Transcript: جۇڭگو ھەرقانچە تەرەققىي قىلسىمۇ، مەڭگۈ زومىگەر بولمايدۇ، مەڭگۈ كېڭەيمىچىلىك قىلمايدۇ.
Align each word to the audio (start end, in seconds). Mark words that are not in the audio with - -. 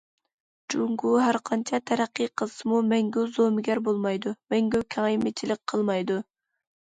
جۇڭگو 0.73 1.09
ھەرقانچە 1.23 1.79
تەرەققىي 1.91 2.29
قىلسىمۇ، 2.43 2.79
مەڭگۈ 2.93 3.27
زومىگەر 3.35 3.83
بولمايدۇ، 3.89 4.35
مەڭگۈ 4.55 4.83
كېڭەيمىچىلىك 4.97 5.63
قىلمايدۇ. 5.75 6.19